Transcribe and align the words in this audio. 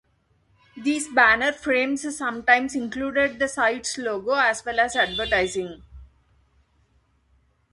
These 0.75 1.09
banner 1.09 1.51
frames 1.53 2.17
sometimes 2.17 2.73
included 2.73 3.37
the 3.37 3.47
site's 3.47 3.99
logo 3.99 4.31
as 4.31 4.65
well 4.65 4.79
as 4.79 4.95
advertising. 4.95 5.83